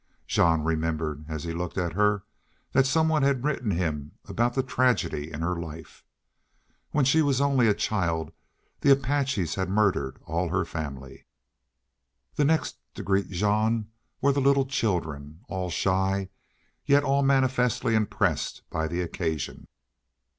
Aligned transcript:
Jean 0.25 0.61
remembered, 0.63 1.25
as 1.29 1.43
he 1.43 1.53
looked 1.53 1.77
at 1.77 1.93
her, 1.93 2.23
that 2.71 2.87
some 2.87 3.07
one 3.07 3.21
had 3.21 3.43
written 3.43 3.69
him 3.69 4.13
about 4.25 4.55
the 4.55 4.63
tragedy 4.63 5.31
in 5.31 5.41
her 5.41 5.55
life. 5.55 6.03
When 6.89 7.05
she 7.05 7.21
was 7.21 7.39
only 7.39 7.67
a 7.67 7.75
child 7.75 8.31
the 8.79 8.89
Apaches 8.89 9.53
had 9.53 9.69
murdered 9.69 10.17
all 10.25 10.49
her 10.49 10.65
family. 10.65 11.27
Then 12.35 12.47
next 12.47 12.77
to 12.95 13.03
greet 13.03 13.29
Jean 13.29 13.91
were 14.21 14.31
the 14.33 14.41
little 14.41 14.65
children, 14.65 15.41
all 15.47 15.69
shy, 15.69 16.29
yet 16.83 17.03
all 17.03 17.21
manifestly 17.21 17.93
impressed 17.93 18.63
by 18.71 18.87
the 18.87 19.01
occasion. 19.01 19.67